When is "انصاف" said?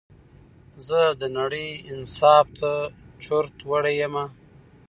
1.91-2.45